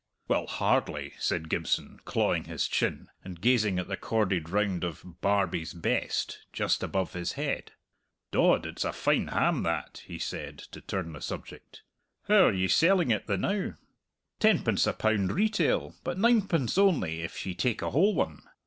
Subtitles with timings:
[0.27, 5.75] "Well, hardly," said Gibson, clawing his chin, and gazing at a corded round of "Barbie's
[5.75, 7.73] Best" just above his head.
[8.31, 11.83] "Dod, it's a fine ham that," he said, to turn the subject.
[12.27, 13.75] "How are ye selling it the now?"
[14.39, 18.41] "Tenpence a pound retail, but ninepence only if ye take a whole one.